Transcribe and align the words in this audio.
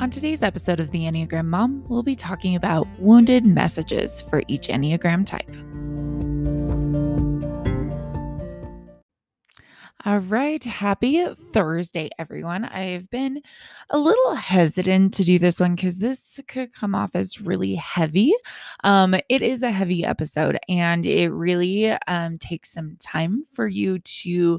On 0.00 0.08
today's 0.08 0.42
episode 0.42 0.80
of 0.80 0.92
The 0.92 1.00
Enneagram 1.00 1.44
Mom, 1.44 1.84
we'll 1.86 2.02
be 2.02 2.14
talking 2.14 2.56
about 2.56 2.88
wounded 2.98 3.44
messages 3.44 4.22
for 4.22 4.42
each 4.48 4.68
Enneagram 4.68 5.26
type. 5.26 5.54
All 10.06 10.20
right. 10.20 10.64
Happy 10.64 11.22
Thursday, 11.52 12.08
everyone. 12.18 12.64
I've 12.64 13.10
been 13.10 13.42
a 13.90 13.98
little 13.98 14.34
hesitant 14.34 15.12
to 15.14 15.24
do 15.24 15.38
this 15.38 15.60
one 15.60 15.74
because 15.74 15.98
this 15.98 16.40
could 16.48 16.72
come 16.72 16.94
off 16.94 17.10
as 17.12 17.38
really 17.38 17.74
heavy. 17.74 18.32
Um, 18.82 19.14
it 19.28 19.42
is 19.42 19.62
a 19.62 19.70
heavy 19.70 20.02
episode 20.02 20.58
and 20.70 21.04
it 21.04 21.28
really 21.28 21.90
um, 22.08 22.38
takes 22.38 22.72
some 22.72 22.96
time 22.98 23.44
for 23.52 23.68
you 23.68 23.98
to 23.98 24.58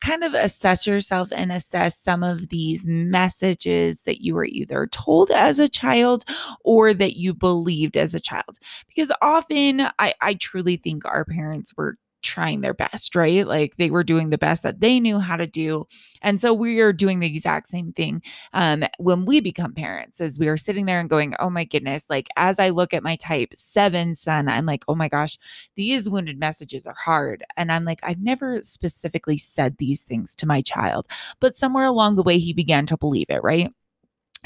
kind 0.00 0.24
of 0.24 0.32
assess 0.32 0.86
yourself 0.86 1.28
and 1.32 1.52
assess 1.52 1.98
some 1.98 2.22
of 2.22 2.48
these 2.48 2.86
messages 2.86 4.02
that 4.02 4.22
you 4.22 4.34
were 4.34 4.46
either 4.46 4.86
told 4.86 5.30
as 5.30 5.58
a 5.58 5.68
child 5.68 6.24
or 6.64 6.94
that 6.94 7.18
you 7.18 7.34
believed 7.34 7.98
as 7.98 8.14
a 8.14 8.20
child. 8.20 8.58
Because 8.86 9.12
often 9.20 9.82
I, 9.98 10.14
I 10.22 10.32
truly 10.32 10.76
think 10.76 11.04
our 11.04 11.26
parents 11.26 11.74
were 11.76 11.98
trying 12.22 12.60
their 12.60 12.74
best, 12.74 13.14
right? 13.14 13.46
Like 13.46 13.76
they 13.76 13.90
were 13.90 14.02
doing 14.04 14.30
the 14.30 14.38
best 14.38 14.62
that 14.62 14.80
they 14.80 15.00
knew 15.00 15.18
how 15.18 15.36
to 15.36 15.46
do. 15.46 15.86
And 16.22 16.40
so 16.40 16.52
we 16.52 16.80
are 16.80 16.92
doing 16.92 17.20
the 17.20 17.26
exact 17.26 17.68
same 17.68 17.92
thing 17.92 18.22
um, 18.52 18.84
when 18.98 19.24
we 19.24 19.40
become 19.40 19.72
parents, 19.72 20.20
as 20.20 20.38
we 20.38 20.48
are 20.48 20.56
sitting 20.56 20.86
there 20.86 21.00
and 21.00 21.10
going, 21.10 21.34
oh 21.38 21.50
my 21.50 21.64
goodness, 21.64 22.04
like 22.08 22.28
as 22.36 22.58
I 22.58 22.70
look 22.70 22.92
at 22.94 23.02
my 23.02 23.16
type 23.16 23.52
seven 23.54 24.14
son, 24.14 24.48
I'm 24.48 24.66
like, 24.66 24.84
oh 24.88 24.94
my 24.94 25.08
gosh, 25.08 25.38
these 25.76 26.08
wounded 26.08 26.38
messages 26.38 26.86
are 26.86 26.94
hard. 26.94 27.44
And 27.56 27.70
I'm 27.72 27.84
like, 27.84 28.00
I've 28.02 28.20
never 28.20 28.62
specifically 28.62 29.38
said 29.38 29.76
these 29.78 30.02
things 30.04 30.34
to 30.36 30.46
my 30.46 30.62
child, 30.62 31.06
but 31.40 31.54
somewhere 31.56 31.84
along 31.86 32.16
the 32.16 32.22
way, 32.22 32.38
he 32.38 32.52
began 32.52 32.86
to 32.86 32.96
believe 32.96 33.26
it, 33.28 33.42
right? 33.42 33.72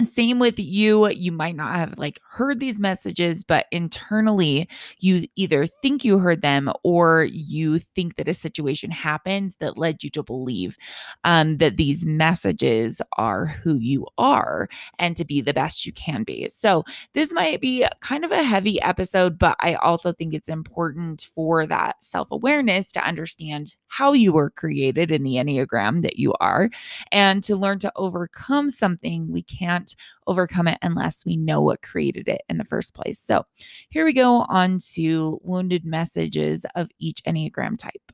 Same 0.03 0.39
with 0.39 0.59
you 0.59 1.09
you 1.09 1.33
might 1.33 1.57
not 1.57 1.75
have 1.75 1.99
like 1.99 2.21
heard 2.29 2.59
these 2.59 2.81
messages 2.81 3.45
but 3.45 3.67
internally 3.71 4.69
you 4.99 5.27
either 5.37 5.67
think 5.67 6.05
you 6.05 6.19
heard 6.19 6.43
them 6.43 6.71
or 6.83 7.25
you 7.25 7.79
think 7.79 8.17
that 8.17 8.29
a 8.29 8.35
situation 8.35 8.91
happened 8.91 9.55
that 9.61 9.79
led 9.79 10.03
you 10.03 10.11
to 10.11 10.23
believe 10.23 10.77
um, 11.25 11.59
that 11.59 11.77
these 11.77 12.05
messages 12.05 13.01
are 13.19 13.47
who 13.47 13.77
you 13.77 14.07
are 14.19 14.69
and 14.99 15.17
to 15.17 15.25
be 15.25 15.41
the 15.41 15.53
best 15.53 15.87
you 15.87 15.93
can 15.93 16.23
be. 16.23 16.49
So 16.49 16.85
this 17.15 17.33
might 17.33 17.61
be 17.61 17.87
kind 18.01 18.25
of 18.25 18.33
a 18.33 18.43
heavy 18.43 18.81
episode 18.83 19.39
but 19.39 19.57
i 19.61 19.75
also 19.75 20.13
think 20.13 20.35
it's 20.35 20.49
important 20.49 21.29
for 21.35 21.67
that 21.67 22.03
self-awareness 22.03 22.93
to 22.93 23.07
understand 23.07 23.77
how 23.89 24.13
you 24.13 24.33
were 24.33 24.51
created 24.51 25.11
in 25.11 25.23
the 25.23 25.37
enneagram 25.37 26.03
that 26.03 26.19
you 26.19 26.33
are 26.41 26.71
and 27.11 27.43
to 27.43 27.57
learn 27.57 27.79
to 27.79 27.93
overcome 27.97 28.71
something 28.71 29.31
we 29.31 29.43
can't 29.43 29.92
overcome 30.27 30.69
it 30.69 30.79
unless 30.83 31.25
we 31.25 31.37
know 31.37 31.61
what 31.61 31.83
created 31.83 32.29
it 32.29 32.43
in 32.49 32.59
the 32.59 32.65
first 32.65 32.95
place. 32.95 33.19
So 33.19 33.45
here 33.89 34.05
we 34.05 34.13
go 34.13 34.47
on 34.49 34.79
to 34.95 35.41
wounded 35.43 35.85
messages 35.85 36.65
of 36.75 36.89
each 36.99 37.23
Enneagram 37.25 37.79
type. 37.79 38.13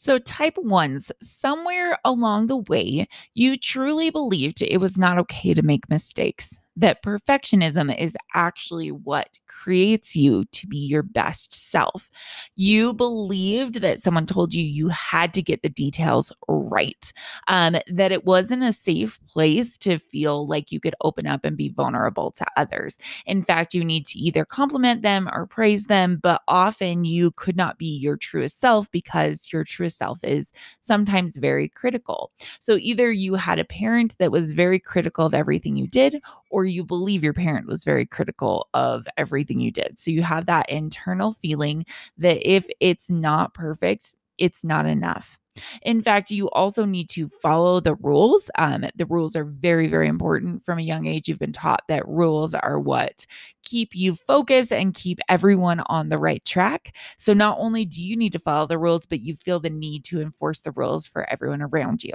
So, 0.00 0.20
type 0.20 0.56
ones, 0.58 1.10
somewhere 1.20 1.98
along 2.04 2.46
the 2.46 2.58
way, 2.58 3.08
you 3.34 3.56
truly 3.56 4.10
believed 4.10 4.62
it 4.62 4.78
was 4.78 4.96
not 4.96 5.18
okay 5.18 5.54
to 5.54 5.62
make 5.62 5.90
mistakes 5.90 6.56
that 6.78 7.02
perfectionism 7.02 7.96
is 7.98 8.16
actually 8.34 8.92
what 8.92 9.38
creates 9.48 10.14
you 10.14 10.44
to 10.46 10.66
be 10.68 10.78
your 10.78 11.02
best 11.02 11.54
self. 11.54 12.08
You 12.54 12.94
believed 12.94 13.80
that 13.80 13.98
someone 13.98 14.26
told 14.26 14.54
you 14.54 14.62
you 14.62 14.88
had 14.88 15.34
to 15.34 15.42
get 15.42 15.62
the 15.62 15.68
details 15.68 16.30
right, 16.46 17.12
um, 17.48 17.76
that 17.88 18.12
it 18.12 18.24
wasn't 18.24 18.62
a 18.62 18.72
safe 18.72 19.18
place 19.26 19.76
to 19.78 19.98
feel 19.98 20.46
like 20.46 20.70
you 20.70 20.78
could 20.78 20.94
open 21.00 21.26
up 21.26 21.44
and 21.44 21.56
be 21.56 21.68
vulnerable 21.68 22.30
to 22.32 22.46
others. 22.56 22.96
In 23.26 23.42
fact, 23.42 23.74
you 23.74 23.84
need 23.84 24.06
to 24.06 24.18
either 24.18 24.44
compliment 24.44 25.02
them 25.02 25.28
or 25.32 25.46
praise 25.46 25.86
them, 25.86 26.20
but 26.22 26.42
often 26.46 27.04
you 27.04 27.32
could 27.32 27.56
not 27.56 27.78
be 27.78 27.86
your 27.98 28.16
truest 28.16 28.60
self 28.60 28.88
because 28.92 29.48
your 29.52 29.64
truest 29.64 29.98
self 29.98 30.18
is 30.22 30.52
sometimes 30.80 31.36
very 31.38 31.68
critical. 31.68 32.30
So 32.60 32.76
either 32.80 33.10
you 33.10 33.34
had 33.34 33.58
a 33.58 33.64
parent 33.64 34.16
that 34.18 34.30
was 34.30 34.52
very 34.52 34.78
critical 34.78 35.26
of 35.26 35.34
everything 35.34 35.76
you 35.76 35.88
did, 35.88 36.22
or 36.50 36.67
you 36.68 36.84
believe 36.84 37.24
your 37.24 37.32
parent 37.32 37.66
was 37.66 37.84
very 37.84 38.06
critical 38.06 38.68
of 38.74 39.06
everything 39.16 39.60
you 39.60 39.70
did. 39.70 39.98
So 39.98 40.10
you 40.10 40.22
have 40.22 40.46
that 40.46 40.70
internal 40.70 41.32
feeling 41.32 41.84
that 42.18 42.38
if 42.48 42.66
it's 42.80 43.10
not 43.10 43.54
perfect, 43.54 44.14
it's 44.38 44.64
not 44.64 44.86
enough. 44.86 45.38
In 45.82 46.02
fact, 46.02 46.30
you 46.30 46.48
also 46.50 46.84
need 46.84 47.08
to 47.10 47.28
follow 47.28 47.80
the 47.80 47.96
rules. 47.96 48.48
Um, 48.58 48.84
the 48.94 49.06
rules 49.06 49.34
are 49.34 49.44
very, 49.44 49.88
very 49.88 50.06
important 50.08 50.64
from 50.64 50.78
a 50.78 50.82
young 50.82 51.06
age. 51.06 51.28
You've 51.28 51.38
been 51.40 51.52
taught 51.52 51.82
that 51.88 52.06
rules 52.06 52.54
are 52.54 52.78
what 52.78 53.26
keep 53.64 53.94
you 53.94 54.14
focused 54.14 54.72
and 54.72 54.94
keep 54.94 55.18
everyone 55.28 55.80
on 55.86 56.08
the 56.08 56.18
right 56.18 56.44
track. 56.44 56.94
So, 57.18 57.32
not 57.32 57.58
only 57.58 57.84
do 57.84 58.02
you 58.02 58.16
need 58.16 58.32
to 58.32 58.38
follow 58.38 58.66
the 58.66 58.78
rules, 58.78 59.06
but 59.06 59.20
you 59.20 59.34
feel 59.36 59.60
the 59.60 59.70
need 59.70 60.04
to 60.06 60.20
enforce 60.20 60.60
the 60.60 60.72
rules 60.72 61.06
for 61.06 61.28
everyone 61.30 61.62
around 61.62 62.04
you. 62.04 62.12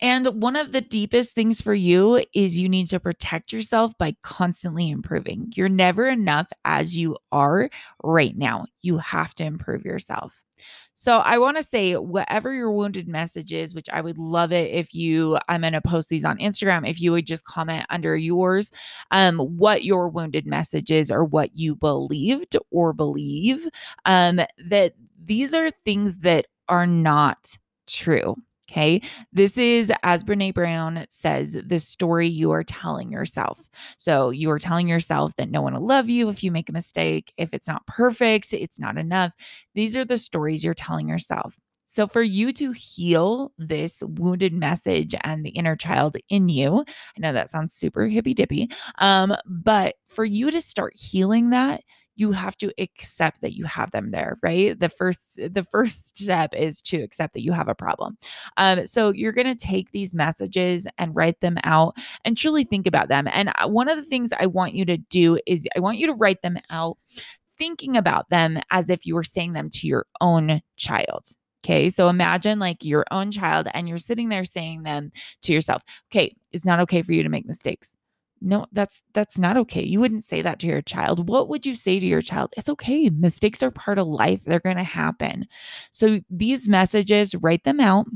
And 0.00 0.26
one 0.42 0.56
of 0.56 0.72
the 0.72 0.80
deepest 0.80 1.32
things 1.32 1.60
for 1.60 1.74
you 1.74 2.24
is 2.32 2.58
you 2.58 2.68
need 2.68 2.88
to 2.90 3.00
protect 3.00 3.52
yourself 3.52 3.92
by 3.98 4.16
constantly 4.22 4.90
improving. 4.90 5.52
You're 5.54 5.68
never 5.68 6.08
enough 6.08 6.48
as 6.64 6.96
you 6.96 7.18
are 7.32 7.70
right 8.02 8.36
now. 8.36 8.66
You 8.82 8.98
have 8.98 9.34
to 9.34 9.44
improve 9.44 9.84
yourself. 9.84 10.42
So 10.94 11.16
I 11.16 11.38
want 11.38 11.56
to 11.56 11.62
say, 11.62 11.96
whatever 11.96 12.52
your 12.52 12.70
wounded 12.72 13.08
message 13.08 13.54
is, 13.54 13.74
which 13.74 13.88
I 13.90 14.02
would 14.02 14.18
love 14.18 14.52
it 14.52 14.70
if 14.70 14.92
you, 14.92 15.38
I'm 15.48 15.62
going 15.62 15.72
to 15.72 15.80
post 15.80 16.10
these 16.10 16.26
on 16.26 16.36
Instagram. 16.36 16.86
If 16.86 17.00
you 17.00 17.12
would 17.12 17.26
just 17.26 17.44
comment 17.44 17.86
under 17.88 18.14
yours, 18.18 18.70
um, 19.10 19.38
what 19.38 19.82
your 19.82 20.10
wounded 20.10 20.46
message 20.46 20.90
is 20.90 21.10
or 21.10 21.24
what 21.24 21.56
you 21.56 21.74
believed 21.74 22.54
or 22.70 22.92
believe, 22.92 23.66
um, 24.04 24.40
that 24.58 24.92
these 25.24 25.54
are 25.54 25.70
things 25.86 26.18
that 26.18 26.48
are 26.68 26.86
not 26.86 27.56
true. 27.86 28.36
Okay. 28.70 29.02
This 29.32 29.58
is, 29.58 29.92
as 30.04 30.22
Brene 30.22 30.54
Brown 30.54 31.04
says, 31.10 31.56
the 31.64 31.80
story 31.80 32.28
you 32.28 32.52
are 32.52 32.62
telling 32.62 33.10
yourself. 33.10 33.68
So 33.96 34.30
you 34.30 34.48
are 34.50 34.60
telling 34.60 34.88
yourself 34.88 35.34
that 35.38 35.50
no 35.50 35.60
one 35.60 35.74
will 35.74 35.84
love 35.86 36.08
you 36.08 36.28
if 36.28 36.44
you 36.44 36.52
make 36.52 36.68
a 36.68 36.72
mistake. 36.72 37.32
If 37.36 37.52
it's 37.52 37.66
not 37.66 37.86
perfect, 37.86 38.52
it's 38.52 38.78
not 38.78 38.96
enough. 38.96 39.34
These 39.74 39.96
are 39.96 40.04
the 40.04 40.18
stories 40.18 40.62
you're 40.62 40.74
telling 40.74 41.08
yourself. 41.08 41.56
So, 41.86 42.06
for 42.06 42.22
you 42.22 42.52
to 42.52 42.70
heal 42.70 43.50
this 43.58 44.00
wounded 44.06 44.52
message 44.52 45.12
and 45.24 45.44
the 45.44 45.50
inner 45.50 45.74
child 45.74 46.16
in 46.28 46.48
you, 46.48 46.84
I 47.16 47.20
know 47.20 47.32
that 47.32 47.50
sounds 47.50 47.74
super 47.74 48.06
hippy 48.06 48.32
dippy, 48.32 48.70
um, 49.00 49.34
but 49.44 49.96
for 50.06 50.24
you 50.24 50.52
to 50.52 50.60
start 50.62 50.94
healing 50.96 51.50
that, 51.50 51.82
you 52.20 52.32
have 52.32 52.56
to 52.58 52.70
accept 52.78 53.40
that 53.40 53.54
you 53.54 53.64
have 53.64 53.90
them 53.90 54.10
there 54.10 54.36
right 54.42 54.78
the 54.78 54.88
first 54.88 55.36
the 55.36 55.66
first 55.70 56.18
step 56.18 56.54
is 56.54 56.82
to 56.82 56.98
accept 56.98 57.32
that 57.34 57.42
you 57.42 57.52
have 57.52 57.68
a 57.68 57.74
problem 57.74 58.16
um 58.58 58.86
so 58.86 59.10
you're 59.10 59.32
going 59.32 59.46
to 59.46 59.66
take 59.66 59.90
these 59.90 60.12
messages 60.12 60.86
and 60.98 61.16
write 61.16 61.40
them 61.40 61.58
out 61.64 61.96
and 62.24 62.36
truly 62.36 62.64
think 62.64 62.86
about 62.86 63.08
them 63.08 63.26
and 63.32 63.48
uh, 63.48 63.66
one 63.66 63.88
of 63.88 63.96
the 63.96 64.04
things 64.04 64.30
i 64.38 64.46
want 64.46 64.74
you 64.74 64.84
to 64.84 64.96
do 64.96 65.38
is 65.46 65.66
i 65.74 65.80
want 65.80 65.98
you 65.98 66.06
to 66.06 66.14
write 66.14 66.42
them 66.42 66.58
out 66.70 66.96
thinking 67.58 67.96
about 67.96 68.28
them 68.30 68.58
as 68.70 68.90
if 68.90 69.06
you 69.06 69.14
were 69.14 69.24
saying 69.24 69.54
them 69.54 69.70
to 69.70 69.86
your 69.86 70.06
own 70.20 70.60
child 70.76 71.26
Okay. 71.62 71.90
So 71.90 72.08
imagine 72.08 72.58
like 72.58 72.82
your 72.82 73.04
own 73.10 73.30
child 73.30 73.68
and 73.74 73.86
you're 73.86 73.98
sitting 73.98 74.30
there 74.30 74.46
saying 74.46 74.82
them 74.82 75.12
to 75.42 75.52
yourself. 75.52 75.82
Okay. 76.10 76.34
It's 76.52 76.64
not 76.64 76.80
okay 76.80 77.02
for 77.02 77.12
you 77.12 77.22
to 77.22 77.28
make 77.28 77.44
mistakes 77.44 77.94
no 78.40 78.66
that's 78.72 79.02
that's 79.12 79.38
not 79.38 79.56
okay. 79.56 79.82
You 79.82 80.00
wouldn't 80.00 80.24
say 80.24 80.42
that 80.42 80.58
to 80.60 80.66
your 80.66 80.82
child. 80.82 81.28
What 81.28 81.48
would 81.48 81.66
you 81.66 81.74
say 81.74 82.00
to 82.00 82.06
your 82.06 82.22
child? 82.22 82.50
It's 82.56 82.68
okay. 82.68 83.10
Mistakes 83.10 83.62
are 83.62 83.70
part 83.70 83.98
of 83.98 84.06
life. 84.06 84.42
They're 84.44 84.60
going 84.60 84.76
to 84.76 84.82
happen. 84.82 85.46
So 85.90 86.20
these 86.30 86.68
messages 86.68 87.34
write 87.34 87.64
them 87.64 87.80
out 87.80 88.06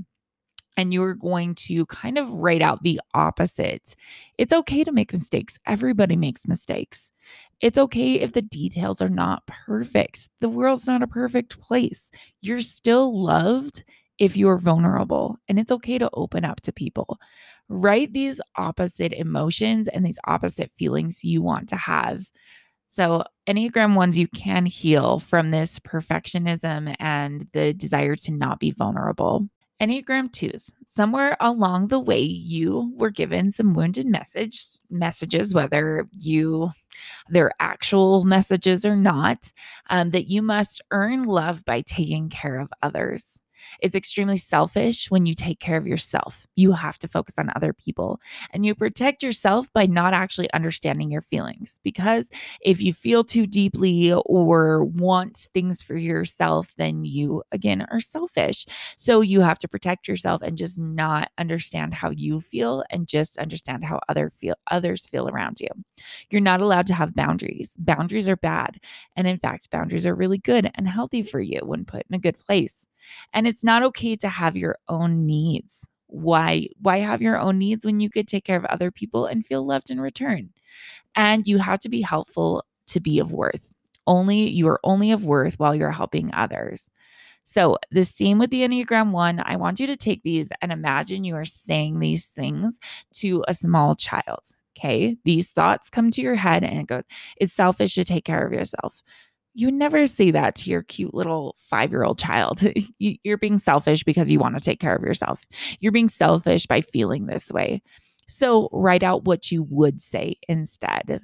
and 0.77 0.93
you're 0.93 1.15
going 1.15 1.55
to 1.55 1.87
kind 1.87 2.19
of 2.19 2.31
write 2.33 2.63
out 2.63 2.83
the 2.83 3.01
opposite. 3.15 3.95
It's 4.39 4.53
okay 4.53 4.85
to 4.85 4.93
make 4.93 5.13
mistakes. 5.13 5.59
Everybody 5.67 6.17
makes 6.17 6.47
mistakes. 6.47 7.13
It's 7.61 7.79
okay 7.79 8.15
if 8.15 8.33
the 8.33 8.43
details 8.43 9.01
are 9.01 9.09
not 9.09 9.47
perfect. 9.47 10.29
The 10.41 10.49
world's 10.49 10.87
not 10.87 11.03
a 11.03 11.07
perfect 11.07 11.61
place. 11.61 12.11
You're 12.41 12.61
still 12.61 13.23
loved 13.23 13.85
if 14.19 14.37
you're 14.37 14.59
vulnerable 14.59 15.37
and 15.49 15.59
it's 15.59 15.73
okay 15.73 15.99
to 15.99 16.11
open 16.13 16.45
up 16.45 16.61
to 16.63 16.73
people 16.73 17.19
write 17.69 18.13
these 18.13 18.41
opposite 18.57 19.13
emotions 19.13 19.89
and 19.89 20.05
these 20.05 20.19
opposite 20.27 20.71
feelings 20.77 21.25
you 21.25 21.43
want 21.43 21.69
to 21.71 21.77
have. 21.77 22.27
So, 22.87 23.25
Enneagram 23.49 23.97
ones, 23.97 24.17
you 24.17 24.29
can 24.29 24.67
heal 24.67 25.19
from 25.19 25.51
this 25.51 25.81
perfectionism 25.81 26.95
and 27.01 27.47
the 27.53 27.73
desire 27.73 28.15
to 28.15 28.33
not 28.33 28.61
be 28.61 28.71
vulnerable. 28.71 29.49
Enneagram 29.81 30.31
twos, 30.31 30.71
somewhere 30.87 31.37
along 31.41 31.89
the 31.89 31.99
way, 31.99 32.21
you 32.21 32.93
were 32.97 33.11
given 33.11 33.51
some 33.51 33.75
wounded 33.75 34.07
message 34.07 34.63
messages, 34.89 35.53
whether 35.53 36.09
you 36.17 36.71
they're 37.29 37.51
actual 37.59 38.25
messages 38.25 38.87
or 38.87 38.95
not, 38.95 39.53
um, 39.91 40.11
that 40.11 40.29
you 40.29 40.43
must 40.43 40.81
earn 40.93 41.25
love 41.25 41.65
by 41.65 41.81
taking 41.81 42.29
care 42.29 42.61
of 42.61 42.73
others. 42.83 43.43
It's 43.81 43.95
extremely 43.95 44.39
selfish 44.39 45.11
when 45.11 45.27
you 45.27 45.35
take 45.35 45.61
care 45.61 45.77
of 45.77 45.87
yourself. 45.87 46.47
You 46.57 46.73
have 46.73 46.99
to 47.01 47.09
focus 47.09 47.35
on 47.39 47.51
other 47.55 47.73
people 47.73 48.21
and 48.53 48.65
you 48.65 48.75
protect 48.75 49.23
yourself 49.23 49.73
by 49.73 49.87
not 49.87 50.15
actually 50.15 50.53
understanding 50.53 51.11
your 51.11 51.21
feelings. 51.21 51.81
Because 51.83 52.31
if 52.61 52.81
you 52.81 52.93
feel 52.93 53.25
too 53.25 53.47
deeply 53.47 54.13
or 54.13 54.85
want 54.85 55.49
things 55.55 55.83
for 55.83 55.97
yourself, 55.97 56.75
then 56.77 57.05
you 57.05 57.43
again 57.53 57.87
are 57.91 58.01
selfish. 58.01 58.67
So 58.97 59.21
you 59.21 59.41
have 59.41 59.59
to 59.61 59.69
protect 59.69 60.09
yourself 60.09 60.43
and 60.43 60.57
just 60.57 60.79
not 60.79 61.31
understand 61.39 61.95
how 61.95 62.11
you 62.11 62.41
feel 62.41 62.85
and 62.91 63.07
just 63.09 63.39
understand 63.39 63.85
how 63.85 64.01
other 64.09 64.31
feel 64.31 64.55
others 64.71 65.07
feel 65.07 65.29
around 65.29 65.61
you. 65.61 65.69
You're 66.31 66.41
not 66.41 66.61
allowed 66.61 66.87
to 66.89 66.95
have 66.95 67.15
boundaries. 67.15 67.73
Boundaries 67.79 68.29
are 68.29 68.37
bad. 68.37 68.81
And 69.17 69.27
in 69.27 69.39
fact, 69.39 69.71
boundaries 69.71 70.07
are 70.07 70.15
really 70.15 70.39
good 70.39 70.71
and 70.75 70.89
healthy 70.89 71.23
for 71.23 71.41
you 71.41 71.61
when 71.65 71.85
put 71.85 72.05
in 72.09 72.15
a 72.15 72.19
good 72.19 72.39
place. 72.39 72.87
And 73.33 73.47
it's 73.47 73.65
not 73.65 73.83
okay 73.83 74.17
to 74.17 74.29
have 74.29 74.57
your 74.57 74.79
own 74.89 75.27
needs. 75.27 75.87
Why 76.07 76.69
why 76.81 76.99
have 76.99 77.23
your 77.23 77.39
own 77.39 77.59
needs 77.59 77.85
when 77.85 78.01
you 78.01 78.11
could 78.11 78.29
take 78.29 78.45
care 78.45 78.57
of 78.57 78.65
other 78.67 78.91
people 78.91 79.27
and 79.27 79.45
feel 79.45 79.67
loved 79.67 79.91
in 79.91 80.01
return? 80.01 80.51
And 81.17 81.47
you 81.47 81.59
have 81.59 81.81
to 81.81 81.89
be 81.89 82.03
helpful 82.03 82.65
to 82.89 83.01
be 83.01 83.19
of 83.19 83.33
worth. 83.33 83.69
Only 84.07 84.49
you 84.51 84.69
are 84.69 84.81
only 84.85 85.11
of 85.11 85.25
worth 85.25 85.59
while 85.59 85.75
you're 85.75 85.91
helping 85.91 86.33
others. 86.35 86.91
So, 87.45 87.79
the 87.91 88.05
same 88.05 88.39
with 88.39 88.51
the 88.51 88.63
Enneagram 88.63 89.11
1, 89.11 89.43
I 89.45 89.57
want 89.57 89.79
you 89.79 89.87
to 89.87 89.97
take 89.97 90.23
these 90.23 90.49
and 90.63 90.73
imagine 90.73 91.25
you 91.25 91.37
are 91.37 91.45
saying 91.45 91.99
these 91.99 92.27
things 92.27 92.79
to 93.15 93.45
a 93.47 93.55
small 93.55 93.95
child. 93.95 94.41
Okay. 94.77 95.17
These 95.25 95.53
thoughts 95.53 95.91
come 95.91 96.11
to 96.11 96.23
your 96.23 96.35
head 96.35 96.65
and 96.65 96.81
it 96.81 96.87
goes, 96.87 97.05
it's 97.37 97.53
selfish 97.53 97.95
to 97.95 98.05
take 98.05 98.25
care 98.25 98.45
of 98.45 98.53
yourself. 98.53 99.03
You 99.55 99.71
never 99.71 100.07
say 100.07 100.33
that 100.33 100.57
to 100.57 100.71
your 100.71 100.83
cute 100.83 101.15
little 101.15 101.57
five 101.59 101.91
year 101.91 102.05
old 102.05 102.19
child. 102.19 102.61
You're 102.99 103.39
being 103.39 103.59
selfish 103.59 104.03
because 104.03 104.31
you 104.31 104.39
want 104.39 104.57
to 104.57 104.61
take 104.61 104.81
care 104.81 104.95
of 104.95 105.03
yourself. 105.03 105.43
You're 105.79 105.93
being 105.93 106.09
selfish 106.09 106.67
by 106.67 106.81
feeling 106.81 107.27
this 107.27 107.51
way. 107.51 107.83
So 108.27 108.69
write 108.73 109.03
out 109.03 109.25
what 109.25 109.53
you 109.53 109.63
would 109.65 110.01
say 110.01 110.37
instead. 110.49 111.21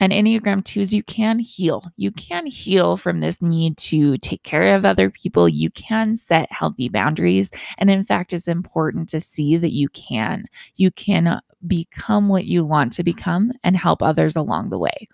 And 0.00 0.12
Enneagram 0.12 0.62
2s, 0.62 0.92
you 0.92 1.02
can 1.02 1.38
heal. 1.38 1.84
You 1.96 2.10
can 2.10 2.46
heal 2.46 2.96
from 2.96 3.20
this 3.20 3.40
need 3.40 3.76
to 3.78 4.18
take 4.18 4.42
care 4.42 4.74
of 4.74 4.84
other 4.84 5.10
people. 5.10 5.48
You 5.48 5.70
can 5.70 6.16
set 6.16 6.50
healthy 6.50 6.88
boundaries. 6.88 7.50
And 7.78 7.88
in 7.88 8.02
fact, 8.02 8.32
it's 8.32 8.48
important 8.48 9.08
to 9.10 9.20
see 9.20 9.56
that 9.56 9.72
you 9.72 9.88
can. 9.90 10.46
You 10.74 10.90
can 10.90 11.40
become 11.66 12.28
what 12.28 12.46
you 12.46 12.64
want 12.64 12.92
to 12.94 13.04
become 13.04 13.52
and 13.62 13.76
help 13.76 14.02
others 14.02 14.34
along 14.34 14.70
the 14.70 14.78
way. 14.78 15.08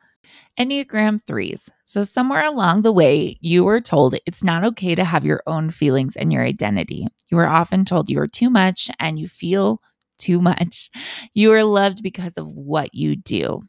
Enneagram 0.58 1.20
3s. 1.25 1.70
So, 1.84 2.02
somewhere 2.02 2.44
along 2.44 2.82
the 2.82 2.92
way, 2.92 3.38
you 3.40 3.64
were 3.64 3.80
told 3.80 4.16
it's 4.26 4.44
not 4.44 4.64
okay 4.64 4.94
to 4.94 5.04
have 5.04 5.25
your 5.25 5.42
own 5.46 5.70
feelings 5.70 6.16
and 6.16 6.32
your 6.32 6.42
identity. 6.42 7.06
You 7.30 7.36
were 7.36 7.46
often 7.46 7.84
told 7.84 8.08
you 8.08 8.20
are 8.20 8.26
too 8.26 8.50
much 8.50 8.90
and 8.98 9.19
you 9.19 9.28
feel 9.28 9.80
too 10.19 10.40
much. 10.40 10.90
You 11.34 11.52
are 11.52 11.64
loved 11.64 12.02
because 12.02 12.36
of 12.36 12.52
what 12.52 12.94
you 12.94 13.16
do. 13.16 13.62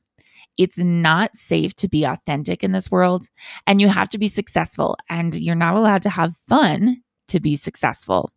It's 0.57 0.77
not 0.77 1.35
safe 1.35 1.73
to 1.75 1.87
be 1.87 2.03
authentic 2.03 2.63
in 2.63 2.73
this 2.73 2.91
world, 2.91 3.29
and 3.65 3.79
you 3.79 3.87
have 3.87 4.09
to 4.09 4.17
be 4.17 4.27
successful, 4.27 4.97
and 5.09 5.33
you're 5.33 5.55
not 5.55 5.75
allowed 5.75 6.01
to 6.01 6.09
have 6.09 6.35
fun 6.49 7.01
to 7.29 7.39
be 7.39 7.55
successful. 7.55 8.31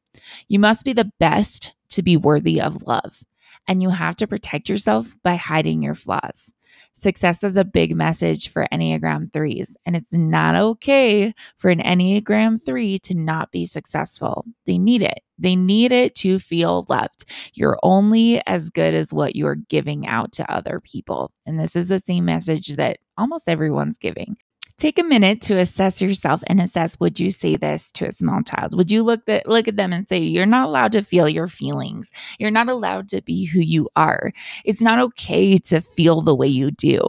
You 0.47 0.61
must 0.61 0.85
be 0.85 0.93
the 0.93 1.11
best 1.19 1.75
to 1.91 2.03
be 2.03 2.17
worthy 2.17 2.61
of 2.61 2.83
love, 2.87 3.25
and 3.67 3.83
you 3.83 3.91
have 3.91 4.17
to 4.17 4.27
protect 4.27 4.69
yourself 4.69 5.15
by 5.23 5.37
hiding 5.37 5.83
your 5.83 5.95
flaws. 5.95 6.53
Success 6.95 7.43
is 7.43 7.57
a 7.57 7.65
big 7.65 7.95
message 7.95 8.49
for 8.49 8.67
Enneagram 8.73 9.31
3s, 9.31 9.75
and 9.85 9.97
it's 9.97 10.13
not 10.13 10.55
okay 10.55 11.35
for 11.57 11.71
an 11.71 11.81
Enneagram 11.81 12.65
3 12.65 12.99
to 13.01 13.15
not 13.15 13.51
be 13.51 13.65
successful. 13.65 14.45
They 14.67 14.79
need 14.79 15.03
it. 15.03 15.21
They 15.39 15.57
need 15.57 15.93
it 15.93 16.15
to 16.17 16.39
feel 16.39 16.87
loved. 16.89 17.25
You're 17.55 17.79
only 17.83 18.41
as 18.47 18.71
good 18.71 18.95
as 18.95 19.13
what 19.13 19.37
you're 19.37 19.57
giving 19.57 20.07
out 20.07 20.33
to 20.33 20.51
other 20.51 20.81
people. 20.81 21.33
And 21.45 21.59
this 21.59 21.77
is 21.77 21.89
the 21.89 22.01
same 22.01 22.25
message 22.25 22.77
that 22.77 22.99
almost 23.19 23.49
everyone's 23.49 23.99
giving. 23.99 24.37
Take 24.79 24.99
a 24.99 25.05
minute 25.05 25.41
to 25.43 25.59
assess 25.59 26.01
yourself 26.01 26.43
and 26.47 26.61
assess 26.61 26.99
would 26.99 27.21
you 27.21 27.31
say 27.31 27.57
this 27.57 27.91
to 27.93 28.07
a 28.07 28.13
small 28.13 28.43
child? 28.43 28.77
Would 28.77 28.91
you 28.91 29.03
look 29.03 29.27
that 29.27 29.49
look 29.49 29.69
at 29.69 29.77
them 29.77 29.93
and 29.93 30.09
say 30.09 30.19
you're 30.19 30.47
not 30.47 30.67
allowed 30.67 30.93
to 30.93 31.03
feel 31.03 31.29
your 31.29 31.49
feelings. 31.49 32.11
You're 32.39 32.51
not 32.51 32.69
allowed 32.69 33.09
to 33.11 33.23
be 33.23 33.45
who 33.45 33.61
you 33.61 33.89
are. 33.97 34.33
It's 34.65 34.81
not 34.81 34.99
okay 34.99 35.59
to 35.59 35.81
feel 35.81 36.21
the 36.21 36.35
way 36.35 36.49
you 36.49 36.71
do. 36.71 37.01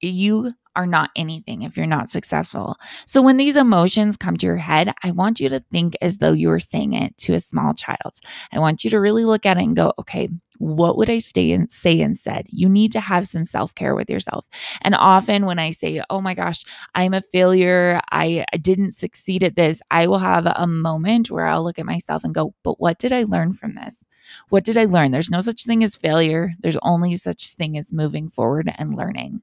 You 0.00 0.54
are 0.78 0.86
not 0.86 1.10
anything 1.16 1.62
if 1.62 1.76
you're 1.76 1.86
not 1.86 2.08
successful. 2.08 2.76
So 3.04 3.20
when 3.20 3.36
these 3.36 3.56
emotions 3.56 4.16
come 4.16 4.36
to 4.36 4.46
your 4.46 4.56
head, 4.58 4.94
I 5.02 5.10
want 5.10 5.40
you 5.40 5.48
to 5.48 5.64
think 5.72 5.96
as 6.00 6.18
though 6.18 6.32
you 6.32 6.48
were 6.48 6.60
saying 6.60 6.92
it 6.92 7.18
to 7.18 7.34
a 7.34 7.40
small 7.40 7.74
child. 7.74 8.20
I 8.52 8.60
want 8.60 8.84
you 8.84 8.90
to 8.90 9.00
really 9.00 9.24
look 9.24 9.44
at 9.44 9.58
it 9.58 9.64
and 9.64 9.74
go, 9.74 9.92
okay, 9.98 10.28
what 10.58 10.96
would 10.96 11.10
I 11.10 11.18
stay 11.18 11.52
and 11.52 11.70
say 11.70 12.00
instead? 12.00 12.46
You 12.48 12.68
need 12.68 12.92
to 12.92 13.00
have 13.00 13.26
some 13.26 13.44
self 13.44 13.74
care 13.74 13.94
with 13.94 14.10
yourself. 14.10 14.46
And 14.82 14.94
often 14.94 15.46
when 15.46 15.58
I 15.58 15.70
say, 15.70 16.02
oh 16.10 16.20
my 16.20 16.34
gosh, 16.34 16.64
I'm 16.94 17.14
a 17.14 17.22
failure, 17.22 18.00
I, 18.10 18.44
I 18.52 18.56
didn't 18.56 18.92
succeed 18.92 19.42
at 19.42 19.56
this, 19.56 19.80
I 19.90 20.06
will 20.06 20.18
have 20.18 20.46
a 20.46 20.66
moment 20.66 21.30
where 21.30 21.46
I'll 21.46 21.64
look 21.64 21.78
at 21.78 21.86
myself 21.86 22.24
and 22.24 22.34
go, 22.34 22.54
but 22.62 22.80
what 22.80 22.98
did 22.98 23.12
I 23.12 23.24
learn 23.24 23.52
from 23.52 23.72
this? 23.72 24.04
What 24.50 24.64
did 24.64 24.76
I 24.76 24.84
learn? 24.84 25.10
There's 25.10 25.30
no 25.30 25.40
such 25.40 25.64
thing 25.64 25.82
as 25.82 25.96
failure. 25.96 26.54
There's 26.60 26.78
only 26.82 27.16
such 27.16 27.54
thing 27.54 27.78
as 27.78 27.92
moving 27.92 28.28
forward 28.28 28.70
and 28.76 28.94
learning. 28.94 29.42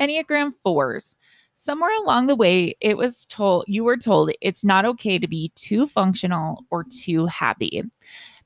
Enneagram 0.00 0.52
4s. 0.64 1.14
Somewhere 1.54 1.90
along 2.02 2.28
the 2.28 2.36
way, 2.36 2.76
it 2.80 2.96
was 2.96 3.26
told, 3.26 3.64
you 3.66 3.82
were 3.82 3.96
told 3.96 4.30
it's 4.40 4.64
not 4.64 4.84
okay 4.84 5.18
to 5.18 5.26
be 5.26 5.50
too 5.56 5.88
functional 5.88 6.64
or 6.70 6.84
too 6.84 7.26
happy. 7.26 7.82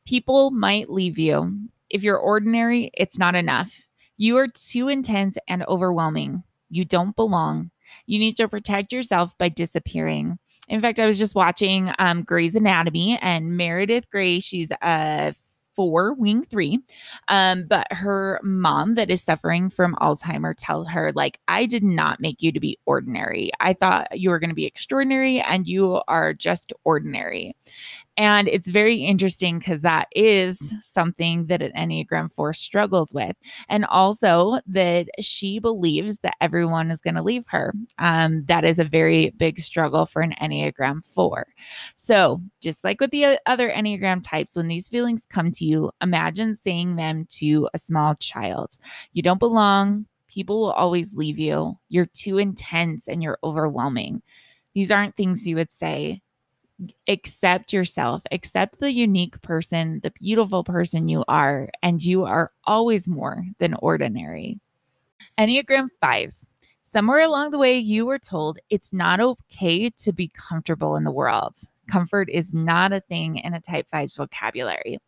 People 0.06 0.50
might 0.50 0.88
leave 0.88 1.18
you. 1.18 1.68
If 1.92 2.02
you're 2.02 2.18
ordinary, 2.18 2.90
it's 2.94 3.18
not 3.18 3.34
enough. 3.34 3.82
You 4.16 4.38
are 4.38 4.48
too 4.48 4.88
intense 4.88 5.36
and 5.46 5.62
overwhelming. 5.64 6.42
You 6.70 6.84
don't 6.86 7.14
belong. 7.14 7.70
You 8.06 8.18
need 8.18 8.36
to 8.38 8.48
protect 8.48 8.92
yourself 8.92 9.36
by 9.36 9.50
disappearing. 9.50 10.38
In 10.68 10.80
fact, 10.80 10.98
I 10.98 11.06
was 11.06 11.18
just 11.18 11.34
watching 11.34 11.92
um, 11.98 12.22
Grey's 12.22 12.54
Anatomy 12.54 13.18
and 13.20 13.56
Meredith 13.58 14.08
Grey, 14.10 14.40
she's 14.40 14.70
a 14.80 15.34
four, 15.74 16.14
wing 16.14 16.44
three. 16.44 16.78
Um, 17.28 17.66
but 17.68 17.86
her 17.90 18.40
mom 18.42 18.94
that 18.94 19.10
is 19.10 19.22
suffering 19.22 19.70
from 19.70 19.96
Alzheimer 19.96 20.54
tell 20.56 20.84
her, 20.84 21.12
like, 21.14 21.40
I 21.48 21.66
did 21.66 21.82
not 21.82 22.20
make 22.20 22.42
you 22.42 22.52
to 22.52 22.60
be 22.60 22.78
ordinary. 22.86 23.50
I 23.60 23.72
thought 23.72 24.18
you 24.18 24.30
were 24.30 24.38
going 24.38 24.50
to 24.50 24.54
be 24.54 24.66
extraordinary 24.66 25.40
and 25.40 25.66
you 25.66 26.00
are 26.08 26.32
just 26.32 26.72
ordinary. 26.84 27.56
And 28.18 28.46
it's 28.48 28.70
very 28.70 28.96
interesting 28.96 29.58
because 29.58 29.80
that 29.80 30.08
is 30.14 30.74
something 30.80 31.46
that 31.46 31.62
an 31.62 31.72
Enneagram 31.72 32.30
4 32.32 32.52
struggles 32.52 33.14
with. 33.14 33.34
And 33.70 33.86
also 33.86 34.58
that 34.66 35.06
she 35.20 35.58
believes 35.58 36.18
that 36.18 36.36
everyone 36.40 36.90
is 36.90 37.00
going 37.00 37.14
to 37.14 37.22
leave 37.22 37.46
her. 37.48 37.72
Um, 37.98 38.44
that 38.46 38.64
is 38.64 38.78
a 38.78 38.84
very 38.84 39.30
big 39.30 39.60
struggle 39.60 40.04
for 40.04 40.20
an 40.20 40.34
Enneagram 40.42 41.00
4. 41.14 41.46
So, 41.96 42.42
just 42.60 42.84
like 42.84 43.00
with 43.00 43.10
the 43.12 43.38
other 43.46 43.70
Enneagram 43.70 44.22
types, 44.22 44.56
when 44.56 44.68
these 44.68 44.88
feelings 44.88 45.22
come 45.30 45.50
to 45.52 45.64
you, 45.64 45.90
imagine 46.02 46.54
saying 46.54 46.96
them 46.96 47.26
to 47.30 47.68
a 47.72 47.78
small 47.78 48.14
child. 48.16 48.76
You 49.12 49.22
don't 49.22 49.38
belong. 49.38 50.06
People 50.28 50.60
will 50.60 50.72
always 50.72 51.14
leave 51.14 51.38
you. 51.38 51.78
You're 51.88 52.06
too 52.06 52.38
intense 52.38 53.08
and 53.08 53.22
you're 53.22 53.38
overwhelming. 53.42 54.22
These 54.74 54.90
aren't 54.90 55.16
things 55.16 55.46
you 55.46 55.56
would 55.56 55.70
say 55.70 56.21
accept 57.08 57.72
yourself, 57.72 58.22
accept 58.30 58.78
the 58.78 58.92
unique 58.92 59.40
person, 59.42 60.00
the 60.02 60.12
beautiful 60.12 60.64
person 60.64 61.08
you 61.08 61.24
are, 61.28 61.68
and 61.82 62.02
you 62.02 62.24
are 62.24 62.52
always 62.64 63.08
more 63.08 63.44
than 63.58 63.74
ordinary. 63.74 64.58
Enneagram 65.38 65.88
5s. 66.02 66.46
Somewhere 66.82 67.20
along 67.20 67.52
the 67.52 67.58
way, 67.58 67.78
you 67.78 68.04
were 68.04 68.18
told 68.18 68.58
it's 68.68 68.92
not 68.92 69.20
okay 69.20 69.88
to 69.90 70.12
be 70.12 70.28
comfortable 70.28 70.96
in 70.96 71.04
the 71.04 71.10
world. 71.10 71.56
Comfort 71.88 72.28
is 72.30 72.52
not 72.54 72.92
a 72.92 73.00
thing 73.00 73.38
in 73.38 73.54
a 73.54 73.60
type 73.60 73.86
five's 73.90 74.14
vocabulary. 74.14 74.98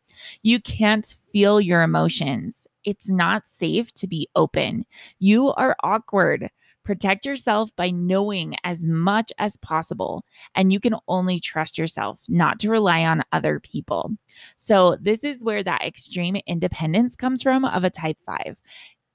You 0.42 0.60
can't 0.60 1.14
feel 1.32 1.60
your 1.60 1.82
emotions. 1.82 2.66
It's 2.84 3.08
not 3.08 3.46
safe 3.46 3.92
to 3.94 4.06
be 4.06 4.28
open. 4.34 4.86
You 5.18 5.52
are 5.52 5.76
awkward. 5.82 6.50
Protect 6.84 7.24
yourself 7.24 7.70
by 7.76 7.90
knowing 7.90 8.56
as 8.62 8.84
much 8.84 9.32
as 9.38 9.56
possible, 9.56 10.22
and 10.54 10.70
you 10.70 10.78
can 10.78 10.94
only 11.08 11.40
trust 11.40 11.78
yourself, 11.78 12.20
not 12.28 12.58
to 12.60 12.68
rely 12.70 13.04
on 13.04 13.22
other 13.32 13.58
people. 13.58 14.12
So, 14.56 14.96
this 15.00 15.24
is 15.24 15.42
where 15.42 15.62
that 15.62 15.82
extreme 15.82 16.36
independence 16.46 17.16
comes 17.16 17.42
from 17.42 17.64
of 17.64 17.84
a 17.84 17.90
type 17.90 18.18
five. 18.26 18.60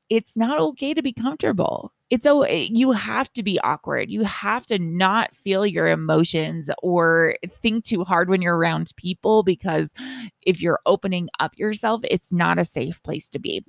It's 0.10 0.36
not 0.38 0.60
okay 0.60 0.94
to 0.94 1.02
be 1.02 1.14
comfortable 1.14 1.94
it's 2.10 2.24
so 2.24 2.42
eh, 2.44 2.68
you 2.72 2.92
have 2.92 3.32
to 3.34 3.44
be 3.44 3.60
awkward. 3.60 4.10
You 4.10 4.24
have 4.24 4.66
to 4.68 4.80
not 4.80 5.36
feel 5.36 5.66
your 5.66 5.88
emotions 5.88 6.70
or 6.82 7.38
think 7.62 7.86
too 7.86 8.04
hard 8.04 8.30
when 8.30 8.42
you're 8.42 8.58
around 8.58 8.92
people 8.96 9.44
because 9.44 9.94
if 10.42 10.62
you're 10.62 10.80
opening 10.86 11.30
up 11.40 11.56
yourself, 11.58 12.02
it's 12.04 12.32
not 12.32 12.58
a 12.58 12.66
safe 12.66 13.02
place 13.04 13.30
to 13.30 13.40
be. 13.40 13.64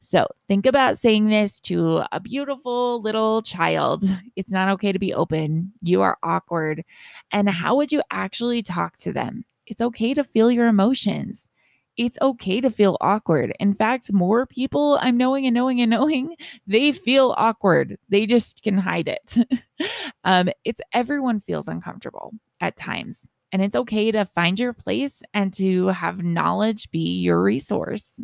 So 0.00 0.26
think 0.48 0.64
about 0.64 0.98
saying 0.98 1.28
this 1.28 1.60
to 1.60 2.04
a 2.12 2.20
beautiful 2.20 3.00
little 3.00 3.42
child. 3.42 4.04
It's 4.34 4.50
not 4.50 4.70
okay 4.70 4.92
to 4.92 4.98
be 4.98 5.12
open. 5.12 5.72
You 5.82 6.00
are 6.00 6.16
awkward. 6.22 6.84
And 7.32 7.50
how 7.50 7.76
would 7.76 7.92
you 7.92 8.02
actually 8.10 8.62
talk 8.62 8.96
to 8.98 9.12
them? 9.12 9.44
It's 9.66 9.82
okay 9.82 10.14
to 10.14 10.24
feel 10.24 10.50
your 10.50 10.68
emotions. 10.68 11.48
It's 11.96 12.18
okay 12.22 12.60
to 12.60 12.70
feel 12.70 12.96
awkward. 13.00 13.54
In 13.60 13.74
fact, 13.74 14.12
more 14.12 14.46
people 14.46 14.98
I'm 15.00 15.16
knowing 15.16 15.46
and 15.46 15.54
knowing 15.54 15.80
and 15.80 15.90
knowing, 15.90 16.36
they 16.66 16.92
feel 16.92 17.34
awkward. 17.36 17.98
They 18.08 18.26
just 18.26 18.62
can 18.62 18.78
hide 18.78 19.08
it. 19.08 19.36
um, 20.24 20.48
it's 20.64 20.80
everyone 20.92 21.40
feels 21.40 21.68
uncomfortable 21.68 22.32
at 22.60 22.76
times. 22.76 23.20
And 23.52 23.60
it's 23.60 23.76
okay 23.76 24.10
to 24.10 24.24
find 24.24 24.58
your 24.58 24.72
place 24.72 25.22
and 25.34 25.52
to 25.54 25.88
have 25.88 26.22
knowledge 26.22 26.90
be 26.90 27.20
your 27.20 27.42
resource. 27.42 28.18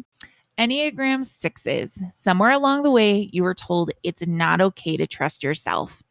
Enneagram 0.59 1.25
sixes, 1.25 2.01
somewhere 2.21 2.51
along 2.51 2.83
the 2.83 2.91
way, 2.91 3.29
you 3.33 3.43
were 3.43 3.55
told 3.55 3.91
it's 4.03 4.27
not 4.27 4.61
okay 4.61 4.97
to 4.97 5.07
trust 5.07 5.45
yourself. 5.45 6.03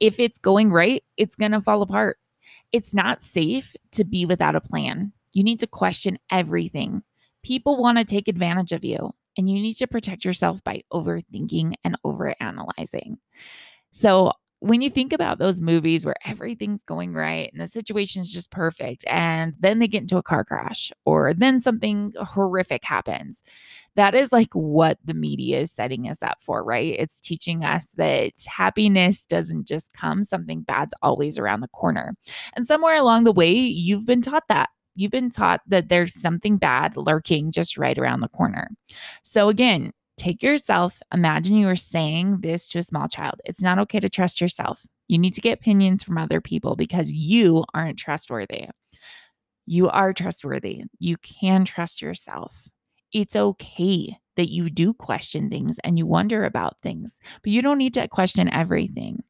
If 0.00 0.18
it's 0.18 0.38
going 0.38 0.72
right, 0.72 1.04
it's 1.16 1.36
going 1.36 1.52
to 1.52 1.60
fall 1.60 1.82
apart. 1.82 2.18
It's 2.72 2.94
not 2.94 3.22
safe 3.22 3.76
to 3.92 4.04
be 4.04 4.26
without 4.26 4.56
a 4.56 4.60
plan. 4.60 5.12
You 5.32 5.44
need 5.44 5.60
to 5.60 5.66
question 5.66 6.18
everything. 6.30 7.02
People 7.42 7.78
want 7.78 7.98
to 7.98 8.04
take 8.04 8.28
advantage 8.28 8.72
of 8.72 8.84
you, 8.84 9.12
and 9.36 9.48
you 9.48 9.60
need 9.60 9.74
to 9.74 9.86
protect 9.86 10.24
yourself 10.24 10.62
by 10.64 10.82
overthinking 10.92 11.74
and 11.84 11.96
overanalyzing. 12.04 13.16
So, 13.92 14.32
when 14.60 14.80
you 14.80 14.90
think 14.90 15.12
about 15.12 15.40
those 15.40 15.60
movies 15.60 16.06
where 16.06 16.14
everything's 16.24 16.84
going 16.84 17.14
right 17.14 17.50
and 17.52 17.60
the 17.60 17.66
situation's 17.66 18.32
just 18.32 18.52
perfect, 18.52 19.04
and 19.08 19.54
then 19.58 19.80
they 19.80 19.88
get 19.88 20.02
into 20.02 20.18
a 20.18 20.22
car 20.22 20.44
crash 20.44 20.92
or 21.04 21.34
then 21.34 21.58
something 21.58 22.12
horrific 22.16 22.84
happens, 22.84 23.42
that 23.96 24.14
is 24.14 24.30
like 24.30 24.52
what 24.52 24.98
the 25.04 25.14
media 25.14 25.60
is 25.60 25.72
setting 25.72 26.08
us 26.08 26.22
up 26.22 26.38
for, 26.40 26.62
right? 26.62 26.94
It's 26.96 27.20
teaching 27.20 27.64
us 27.64 27.88
that 27.96 28.34
happiness 28.46 29.26
doesn't 29.26 29.66
just 29.66 29.92
come, 29.94 30.22
something 30.22 30.62
bad's 30.62 30.94
always 31.02 31.38
around 31.38 31.60
the 31.60 31.68
corner. 31.68 32.14
And 32.54 32.64
somewhere 32.64 32.96
along 32.96 33.24
the 33.24 33.32
way, 33.32 33.52
you've 33.52 34.06
been 34.06 34.22
taught 34.22 34.44
that. 34.48 34.68
You've 34.94 35.10
been 35.10 35.30
taught 35.30 35.60
that 35.66 35.88
there's 35.88 36.20
something 36.20 36.56
bad 36.56 36.96
lurking 36.96 37.52
just 37.52 37.78
right 37.78 37.96
around 37.96 38.20
the 38.20 38.28
corner. 38.28 38.70
So, 39.22 39.48
again, 39.48 39.92
take 40.16 40.42
yourself, 40.42 41.00
imagine 41.12 41.56
you 41.56 41.68
are 41.68 41.76
saying 41.76 42.40
this 42.40 42.68
to 42.70 42.78
a 42.78 42.82
small 42.82 43.08
child. 43.08 43.40
It's 43.44 43.62
not 43.62 43.78
okay 43.80 44.00
to 44.00 44.08
trust 44.08 44.40
yourself. 44.40 44.86
You 45.08 45.18
need 45.18 45.34
to 45.34 45.40
get 45.40 45.58
opinions 45.58 46.04
from 46.04 46.18
other 46.18 46.40
people 46.40 46.76
because 46.76 47.12
you 47.12 47.64
aren't 47.74 47.98
trustworthy. 47.98 48.68
You 49.66 49.88
are 49.88 50.12
trustworthy. 50.12 50.84
You 50.98 51.16
can 51.18 51.64
trust 51.64 52.02
yourself. 52.02 52.68
It's 53.12 53.36
okay 53.36 54.18
that 54.36 54.50
you 54.50 54.70
do 54.70 54.94
question 54.94 55.50
things 55.50 55.76
and 55.84 55.98
you 55.98 56.06
wonder 56.06 56.44
about 56.44 56.76
things, 56.82 57.18
but 57.42 57.52
you 57.52 57.60
don't 57.62 57.78
need 57.78 57.94
to 57.94 58.08
question 58.08 58.48
everything. 58.48 59.22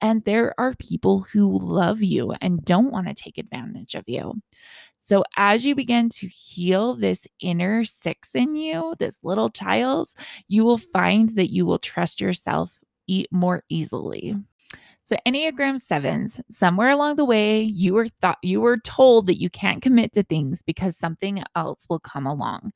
And 0.00 0.24
there 0.24 0.54
are 0.58 0.74
people 0.74 1.26
who 1.32 1.58
love 1.58 2.02
you 2.02 2.34
and 2.40 2.64
don't 2.64 2.90
want 2.90 3.06
to 3.06 3.14
take 3.14 3.38
advantage 3.38 3.94
of 3.94 4.04
you. 4.06 4.34
So, 5.04 5.24
as 5.36 5.66
you 5.66 5.74
begin 5.74 6.10
to 6.10 6.28
heal 6.28 6.94
this 6.94 7.26
inner 7.40 7.84
six 7.84 8.30
in 8.34 8.54
you, 8.54 8.94
this 9.00 9.16
little 9.24 9.50
child, 9.50 10.10
you 10.46 10.64
will 10.64 10.78
find 10.78 11.30
that 11.30 11.52
you 11.52 11.66
will 11.66 11.80
trust 11.80 12.20
yourself 12.20 12.78
eat 13.08 13.26
more 13.32 13.64
easily. 13.68 14.36
So 15.02 15.16
Enneagram 15.26 15.82
7s, 15.84 16.40
somewhere 16.50 16.90
along 16.90 17.16
the 17.16 17.24
way, 17.24 17.60
you 17.60 17.94
were 17.94 18.06
thought 18.06 18.38
you 18.42 18.60
were 18.60 18.78
told 18.78 19.26
that 19.26 19.40
you 19.40 19.50
can't 19.50 19.82
commit 19.82 20.12
to 20.12 20.22
things 20.22 20.62
because 20.62 20.96
something 20.96 21.42
else 21.56 21.86
will 21.90 21.98
come 21.98 22.24
along. 22.24 22.72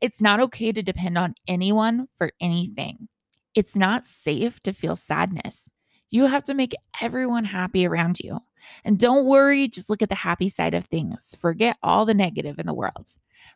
It's 0.00 0.20
not 0.20 0.40
okay 0.40 0.72
to 0.72 0.82
depend 0.82 1.16
on 1.16 1.36
anyone 1.46 2.08
for 2.18 2.32
anything. 2.40 3.08
It's 3.54 3.76
not 3.76 4.06
safe 4.06 4.60
to 4.64 4.72
feel 4.72 4.96
sadness. 4.96 5.70
You 6.10 6.26
have 6.26 6.44
to 6.44 6.54
make 6.54 6.74
everyone 7.00 7.44
happy 7.44 7.86
around 7.86 8.20
you. 8.20 8.40
And 8.84 8.98
don't 8.98 9.26
worry, 9.26 9.68
just 9.68 9.88
look 9.88 10.02
at 10.02 10.08
the 10.08 10.14
happy 10.14 10.48
side 10.48 10.74
of 10.74 10.86
things. 10.86 11.36
Forget 11.40 11.76
all 11.82 12.04
the 12.04 12.14
negative 12.14 12.58
in 12.58 12.66
the 12.66 12.74
world. 12.74 13.10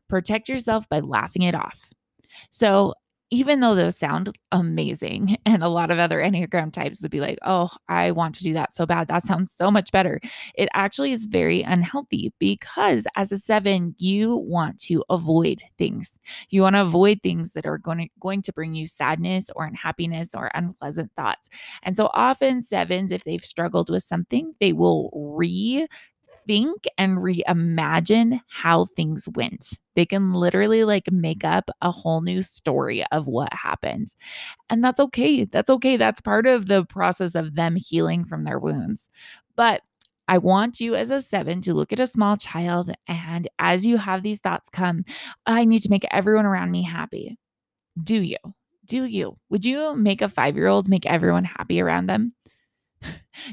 Protect 0.09 0.49
yourself 0.49 0.89
by 0.89 1.01
laughing 1.01 1.43
it 1.43 1.55
off. 1.55 1.91
So, 2.51 2.95
even 3.33 3.61
though 3.61 3.75
those 3.75 3.97
sound 3.97 4.37
amazing, 4.53 5.39
and 5.47 5.65
a 5.65 5.69
lot 5.69 5.91
of 5.91 5.99
other 5.99 6.19
Enneagram 6.19 6.71
types 6.71 7.01
would 7.01 7.11
be 7.11 7.21
like, 7.21 7.39
oh, 7.47 7.71
I 7.89 8.11
want 8.11 8.35
to 8.37 8.43
do 8.43 8.53
that 8.53 8.75
so 8.75 8.85
bad. 8.85 9.09
That 9.09 9.25
sounds 9.25 9.51
so 9.51 9.71
much 9.71 9.91
better. 9.91 10.21
It 10.55 10.69
actually 10.75 11.13
is 11.13 11.25
very 11.25 11.63
unhealthy 11.63 12.35
because 12.39 13.07
as 13.17 13.33
a 13.33 13.39
seven, 13.39 13.95
you 13.99 14.37
want 14.37 14.79
to 14.81 15.03
avoid 15.09 15.63
things. 15.79 16.19
You 16.51 16.61
want 16.61 16.77
to 16.77 16.83
avoid 16.83 17.21
things 17.23 17.55
that 17.55 17.65
are 17.65 17.79
going 17.79 17.99
to, 17.99 18.09
going 18.21 18.43
to 18.43 18.53
bring 18.53 18.75
you 18.75 18.87
sadness 18.87 19.47
or 19.57 19.65
unhappiness 19.65 20.35
or 20.35 20.51
unpleasant 20.55 21.11
thoughts. 21.17 21.49
And 21.83 21.97
so 21.97 22.11
often, 22.13 22.63
sevens, 22.63 23.11
if 23.13 23.25
they've 23.25 23.45
struggled 23.45 23.89
with 23.89 24.03
something, 24.03 24.53
they 24.61 24.75
will 24.75 25.11
re 25.15 25.87
think 26.47 26.85
and 26.99 27.19
reimagine 27.19 28.41
how 28.49 28.87
things 28.87 29.29
went. 29.35 29.79
They 29.95 30.07
can 30.07 30.33
literally 30.33 30.85
like 30.85 31.11
make 31.13 31.45
up 31.45 31.71
a 31.83 31.91
whole 31.91 32.21
new 32.23 32.43
story 32.43 33.05
of 33.13 33.27
what 33.27 33.53
happened. 33.53 34.15
And 34.71 34.85
that's 34.85 35.01
okay. 35.01 35.45
That's 35.45 35.71
okay. 35.71 35.97
That's 35.97 36.21
part 36.21 36.47
of 36.47 36.67
the 36.67 36.85
process 36.85 37.35
of 37.35 37.55
them 37.55 37.77
healing 37.77 38.25
from 38.25 38.45
their 38.45 38.59
wounds. 38.59 39.11
But 39.57 39.83
I 40.29 40.39
want 40.39 40.81
you 40.81 40.95
as 40.95 41.11
a 41.11 41.23
seven 41.23 41.61
to 41.63 41.75
look 41.75 41.93
at 41.93 42.01
a 42.01 42.07
small 42.07 42.37
child. 42.37 42.93
And 43.09 43.49
as 43.59 43.87
you 43.87 43.99
have 43.99 44.23
these 44.23 44.41
thoughts 44.41 44.69
come, 44.71 45.05
I 45.47 45.65
need 45.65 45.81
to 45.83 45.91
make 45.91 46.07
everyone 46.11 46.47
around 46.47 46.71
me 46.71 46.83
happy. 46.83 47.39
Do 48.03 48.21
you? 48.23 48.39
Do 48.87 49.05
you? 49.05 49.39
Would 49.51 49.65
you 49.65 49.95
make 49.97 50.23
a 50.23 50.29
five 50.29 50.57
year 50.57 50.69
old 50.69 50.89
make 50.89 51.07
everyone 51.07 51.45
happy 51.45 51.81
around 51.81 52.07
them? 52.07 52.35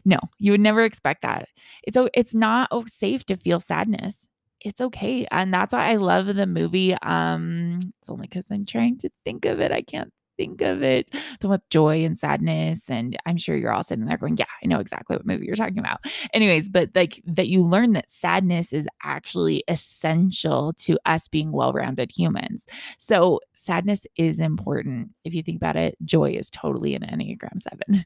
No, 0.06 0.20
you 0.38 0.52
would 0.52 0.62
never 0.62 0.84
expect 0.84 1.22
that. 1.22 1.50
It's 1.84 1.98
it's 2.14 2.34
not 2.36 2.70
oh, 2.72 2.86
safe 2.86 3.26
to 3.26 3.38
feel 3.38 3.60
sadness. 3.60 4.28
It's 4.62 4.82
okay. 4.82 5.26
And 5.32 5.54
that's 5.54 5.72
why 5.72 5.92
I 5.92 5.96
love 5.96 6.36
the 6.36 6.48
movie. 6.48 6.94
Um, 6.96 7.94
it's 8.02 8.10
only 8.10 8.28
because 8.28 8.48
I'm 8.52 8.66
trying 8.66 8.98
to 9.00 9.10
think 9.24 9.46
of 9.46 9.62
it. 9.62 9.72
I 9.72 9.82
can't 9.82 10.12
think 10.40 10.62
of 10.62 10.82
it. 10.82 11.14
The 11.42 11.50
with 11.50 11.68
joy 11.70 12.06
and 12.06 12.18
sadness. 12.18 12.82
And 12.88 13.18
I'm 13.26 13.38
sure 13.38 13.58
you're 13.58 13.74
all 13.74 13.84
sitting 13.84 14.06
there 14.06 14.18
going, 14.18 14.38
Yeah, 14.38 14.46
I 14.64 14.68
know 14.68 14.80
exactly 14.80 15.18
what 15.18 15.26
movie 15.26 15.46
you're 15.46 15.56
talking 15.56 15.80
about. 15.80 16.00
Anyways, 16.34 16.70
but 16.70 16.90
like 16.96 17.22
that 17.26 17.50
you 17.50 17.64
learn 17.64 17.94
that 17.94 18.10
sadness 18.10 18.72
is 18.72 18.88
actually 19.04 19.64
essential 19.68 20.74
to 20.80 20.98
us 21.06 21.28
being 21.28 21.52
well-rounded 21.52 22.12
humans. 22.12 22.66
So 22.98 23.42
sadness 23.54 24.02
is 24.16 24.40
important. 24.40 25.10
If 25.26 25.34
you 25.34 25.44
think 25.44 25.58
about 25.58 25.76
it, 25.76 25.96
joy 26.06 26.32
is 26.32 26.50
totally 26.50 26.96
an 26.96 27.02
Enneagram 27.04 27.60
7. 27.60 28.06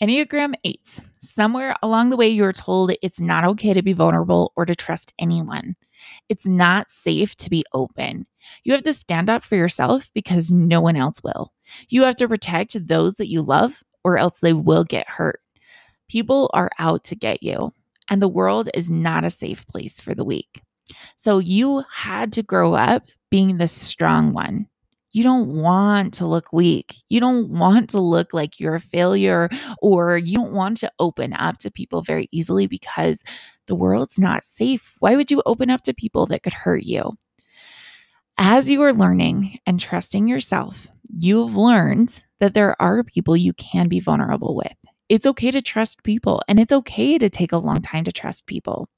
Enneagram 0.00 0.54
8. 0.64 1.00
Somewhere 1.20 1.74
along 1.82 2.10
the 2.10 2.16
way, 2.16 2.28
you 2.28 2.42
were 2.42 2.52
told 2.52 2.92
it's 3.02 3.20
not 3.20 3.44
okay 3.44 3.74
to 3.74 3.82
be 3.82 3.92
vulnerable 3.92 4.52
or 4.56 4.64
to 4.64 4.74
trust 4.74 5.12
anyone. 5.18 5.76
It's 6.28 6.46
not 6.46 6.90
safe 6.90 7.34
to 7.36 7.50
be 7.50 7.64
open. 7.72 8.26
You 8.62 8.72
have 8.72 8.84
to 8.84 8.94
stand 8.94 9.28
up 9.28 9.42
for 9.42 9.56
yourself 9.56 10.10
because 10.14 10.50
no 10.50 10.80
one 10.80 10.96
else 10.96 11.22
will. 11.22 11.52
You 11.88 12.04
have 12.04 12.16
to 12.16 12.28
protect 12.28 12.86
those 12.86 13.14
that 13.14 13.28
you 13.28 13.42
love, 13.42 13.82
or 14.04 14.16
else 14.18 14.38
they 14.38 14.52
will 14.52 14.84
get 14.84 15.08
hurt. 15.08 15.40
People 16.08 16.50
are 16.54 16.70
out 16.78 17.04
to 17.04 17.16
get 17.16 17.42
you, 17.42 17.72
and 18.08 18.22
the 18.22 18.28
world 18.28 18.70
is 18.74 18.90
not 18.90 19.24
a 19.24 19.30
safe 19.30 19.66
place 19.66 20.00
for 20.00 20.14
the 20.14 20.24
weak. 20.24 20.62
So 21.16 21.38
you 21.38 21.82
had 21.92 22.32
to 22.34 22.42
grow 22.42 22.74
up 22.74 23.06
being 23.30 23.58
the 23.58 23.68
strong 23.68 24.32
one 24.32 24.68
you 25.12 25.22
don't 25.22 25.48
want 25.48 26.14
to 26.14 26.26
look 26.26 26.52
weak. 26.52 26.96
You 27.08 27.20
don't 27.20 27.48
want 27.48 27.90
to 27.90 28.00
look 28.00 28.34
like 28.34 28.60
you're 28.60 28.74
a 28.74 28.80
failure, 28.80 29.48
or 29.80 30.18
you 30.18 30.36
don't 30.36 30.52
want 30.52 30.78
to 30.78 30.92
open 30.98 31.32
up 31.32 31.58
to 31.58 31.70
people 31.70 32.02
very 32.02 32.28
easily 32.30 32.66
because 32.66 33.22
the 33.66 33.74
world's 33.74 34.18
not 34.18 34.44
safe. 34.44 34.94
Why 34.98 35.16
would 35.16 35.30
you 35.30 35.42
open 35.46 35.70
up 35.70 35.82
to 35.82 35.94
people 35.94 36.26
that 36.26 36.42
could 36.42 36.54
hurt 36.54 36.82
you? 36.82 37.16
As 38.36 38.70
you 38.70 38.82
are 38.82 38.92
learning 38.92 39.58
and 39.66 39.80
trusting 39.80 40.28
yourself, 40.28 40.86
you've 41.08 41.56
learned 41.56 42.24
that 42.38 42.54
there 42.54 42.80
are 42.80 43.02
people 43.02 43.36
you 43.36 43.52
can 43.54 43.88
be 43.88 44.00
vulnerable 44.00 44.54
with. 44.54 44.76
It's 45.08 45.26
okay 45.26 45.50
to 45.50 45.62
trust 45.62 46.02
people 46.02 46.42
and 46.46 46.60
it's 46.60 46.72
okay 46.72 47.18
to 47.18 47.30
take 47.30 47.52
a 47.52 47.58
long 47.58 47.80
time 47.80 48.04
to 48.04 48.12
trust 48.12 48.46
people. 48.46 48.88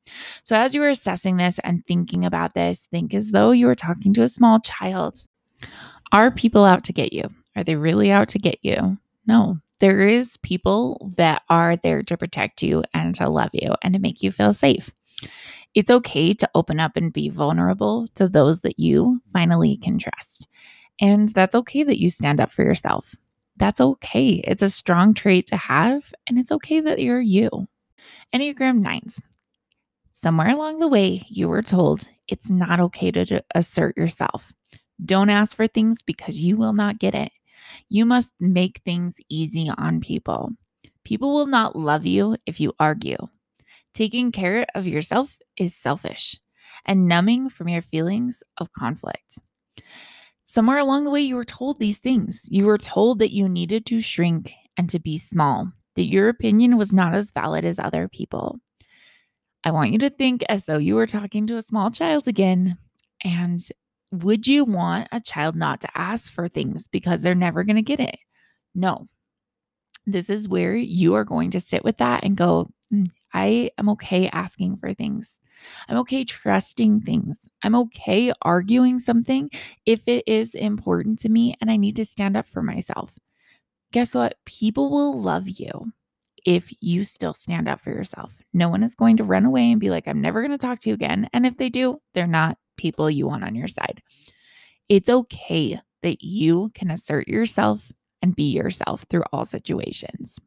So, 0.43 0.57
as 0.57 0.75
you 0.75 0.83
are 0.83 0.89
assessing 0.89 1.37
this 1.37 1.61
and 1.61 1.87
thinking 1.87 2.25
about 2.25 2.55
this, 2.55 2.89
think 2.91 3.15
as 3.15 3.31
though 3.31 3.53
you 3.53 3.67
were 3.67 3.77
talking 3.77 4.13
to 4.15 4.23
a 4.23 4.29
small 4.29 4.59
child. 4.59 5.25
Are 6.13 6.31
people 6.31 6.65
out 6.65 6.85
to 6.85 6.93
get 6.93 7.13
you? 7.13 7.31
Are 7.55 7.65
they 7.65 7.77
really 7.77 8.11
out 8.11 8.29
to 8.31 8.39
get 8.39 8.59
you? 8.63 8.99
No. 9.27 9.59
There 9.79 10.07
is 10.07 10.37
people 10.39 11.13
that 11.17 11.43
are 11.49 11.77
there 11.77 12.03
to 12.03 12.17
protect 12.17 12.63
you 12.63 12.85
and 12.93 13.15
to 13.15 13.29
love 13.29 13.51
you 13.53 13.75
and 13.83 13.95
to 13.95 14.01
make 14.01 14.23
you 14.23 14.31
feel 14.31 14.53
safe. 14.53 14.91
It's 15.75 15.91
okay 15.91 16.33
to 16.35 16.51
open 16.55 16.81
up 16.81 16.97
and 16.97 17.13
be 17.13 17.29
vulnerable 17.29 18.09
to 18.17 18.29
those 18.29 18.61
that 18.63 18.79
you 18.79 19.23
finally 19.33 19.77
can 19.77 19.99
trust. 19.99 20.49
And 21.01 21.29
that's 21.31 21.55
okay 21.55 21.83
that 21.85 22.01
you 22.01 22.11
stand 22.11 22.41
up 22.41 22.51
for 22.51 22.63
yourself. 22.63 23.15
That's 23.57 23.81
okay. 23.81 24.43
It's 24.47 24.63
a 24.63 24.71
strong 24.71 25.15
trait 25.15 25.47
to 25.49 25.57
have, 25.57 26.13
and 26.27 26.39
it's 26.39 26.51
okay 26.53 26.81
that 26.81 26.99
you're 26.99 27.21
you. 27.21 27.69
Enneagram 28.35 28.85
9s. 28.85 29.21
Somewhere 30.13 30.51
along 30.51 30.81
the 30.81 30.89
way, 30.89 31.25
you 31.29 31.49
were 31.49 31.63
told 31.63 32.09
it's 32.29 32.51
not 32.51 32.81
okay 32.81 33.11
to 33.13 33.43
assert 33.55 33.97
yourself. 33.97 34.53
Don't 35.05 35.31
ask 35.31 35.57
for 35.57 35.67
things 35.67 36.03
because 36.03 36.39
you 36.39 36.57
will 36.57 36.73
not 36.73 36.99
get 36.99 37.15
it. 37.15 37.33
You 37.89 38.05
must 38.05 38.33
make 38.41 38.81
things 38.85 39.17
easy 39.29 39.71
on 39.77 40.01
people. 40.01 40.51
People 41.05 41.35
will 41.35 41.47
not 41.47 41.77
love 41.77 42.07
you 42.07 42.37
if 42.47 42.61
you 42.61 42.73
argue. 42.79 43.19
Taking 43.95 44.33
care 44.33 44.67
of 44.75 44.87
yourself 44.87 45.39
is 45.57 45.77
selfish 45.77 46.39
and 46.85 47.09
numbing 47.09 47.51
from 47.51 47.69
your 47.69 47.83
feelings 47.83 48.43
of 48.59 48.73
conflict. 48.73 49.39
Somewhere 50.45 50.79
along 50.79 51.05
the 51.05 51.11
way, 51.11 51.21
you 51.21 51.37
were 51.37 51.45
told 51.45 51.79
these 51.79 51.99
things. 51.99 52.43
You 52.49 52.67
were 52.67 52.79
told 52.79 53.19
that 53.19 53.33
you 53.33 53.49
needed 53.49 53.87
to 53.87 54.01
shrink 54.01 54.53
and 54.77 54.91
to 54.91 54.99
be 54.99 55.17
small, 55.19 55.71
that 55.97 56.07
your 56.07 56.29
opinion 56.29 56.77
was 56.77 56.93
not 56.93 57.15
as 57.15 57.31
valid 57.31 57.65
as 57.65 57.79
other 57.79 58.09
people. 58.09 58.59
I 59.63 59.71
want 59.71 59.93
you 59.93 59.99
to 59.99 60.11
think 60.11 60.43
as 60.49 60.65
though 60.65 60.79
you 60.79 60.95
were 60.95 61.07
talking 61.07 61.47
to 61.47 61.57
a 61.57 61.63
small 61.63 61.91
child 61.91 62.27
again. 62.27 62.79
And 63.23 63.61
would 64.13 64.47
you 64.47 64.65
want 64.65 65.09
a 65.13 65.21
child 65.21 65.57
not 65.57 65.81
to 65.83 65.89
ask 65.95 66.33
for 66.33 66.49
things 66.49 66.89
because 66.89 67.23
they're 67.23 67.35
never 67.35 67.65
going 67.65 67.77
to 67.77 67.83
get 67.83 68.01
it? 68.01 68.17
No. 68.75 69.09
This 70.07 70.29
is 70.31 70.49
where 70.49 70.75
you 70.75 71.15
are 71.15 71.25
going 71.25 71.51
to 71.53 71.61
sit 71.61 71.85
with 71.85 71.99
that 71.99 72.25
and 72.25 72.37
go, 72.37 72.71
mm, 72.93 73.11
I 73.33 73.71
am 73.79 73.89
okay 73.91 74.29
asking 74.29 74.79
for 74.79 74.95
things. 74.95 75.39
I'm 75.89 75.99
okay 75.99 76.25
trusting 76.25 77.03
things. 77.03 77.37
I'm 77.63 77.75
okay 77.75 78.33
arguing 78.43 78.99
something 78.99 79.51
if 79.85 80.09
it 80.09 80.25
is 80.27 80.55
important 80.55 81.19
to 81.21 81.29
me 81.29 81.55
and 81.61 81.71
I 81.71 81.77
need 81.77 81.97
to 81.97 82.05
stand 82.05 82.37
up 82.37 82.49
for 82.49 82.63
myself. 82.63 83.13
Guess 83.93 84.15
what? 84.15 84.37
People 84.47 84.91
will 84.91 85.21
love 85.21 85.49
you 85.49 85.93
if 86.47 86.73
you 86.81 87.05
still 87.05 87.35
stand 87.35 87.69
up 87.69 87.81
for 87.81 87.91
yourself. 87.91 88.33
No 88.53 88.69
one 88.69 88.83
is 88.83 88.95
going 88.95 89.19
to 89.19 89.25
run 89.25 89.45
away 89.45 89.71
and 89.71 89.81
be 89.81 89.91
like, 89.91 90.09
I'm 90.09 90.21
never 90.21 90.41
going 90.41 90.53
to 90.53 90.59
talk 90.59 90.79
to 90.81 90.89
you 90.89 90.95
again. 90.95 91.29
And 91.33 91.45
if 91.45 91.57
they 91.57 91.69
do, 91.69 92.01
they're 92.15 92.27
not 92.27 92.57
people 92.81 93.11
you 93.11 93.27
want 93.27 93.45
on 93.45 93.55
your 93.55 93.69
side. 93.69 94.03
It's 94.89 95.09
okay 95.09 95.81
that 96.03 96.23
you 96.23 96.71
can 96.75 96.91
assert 96.91 97.29
yourself 97.29 97.93
and 98.23 98.37
be 98.37 98.51
yourself 98.51 99.05
through 99.09 99.25
all 99.33 99.45
situations. 99.45 100.39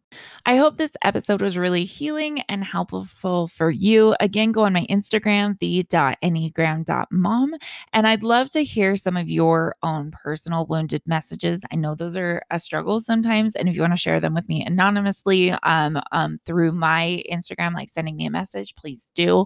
I 0.45 0.57
hope 0.57 0.77
this 0.77 0.91
episode 1.03 1.41
was 1.41 1.57
really 1.57 1.85
healing 1.85 2.41
and 2.41 2.63
helpful 2.63 3.47
for 3.47 3.71
you. 3.71 4.15
Again, 4.19 4.51
go 4.51 4.63
on 4.63 4.73
my 4.73 4.85
Instagram, 4.89 5.57
the.enneagram.mom, 5.59 7.53
and 7.93 8.07
I'd 8.07 8.21
love 8.23 8.51
to 8.51 8.63
hear 8.63 8.95
some 8.95 9.17
of 9.17 9.27
your 9.27 9.75
own 9.81 10.11
personal 10.11 10.67
wounded 10.67 11.01
messages. 11.05 11.61
I 11.71 11.75
know 11.75 11.95
those 11.95 12.15
are 12.15 12.43
a 12.51 12.59
struggle 12.59 13.01
sometimes, 13.01 13.55
and 13.55 13.67
if 13.67 13.75
you 13.75 13.81
want 13.81 13.93
to 13.93 13.97
share 13.97 14.19
them 14.19 14.35
with 14.35 14.47
me 14.47 14.63
anonymously 14.63 15.51
um, 15.51 15.99
um, 16.11 16.39
through 16.45 16.73
my 16.73 17.23
Instagram, 17.31 17.73
like 17.73 17.89
sending 17.89 18.15
me 18.15 18.27
a 18.27 18.31
message, 18.31 18.75
please 18.75 19.07
do. 19.15 19.45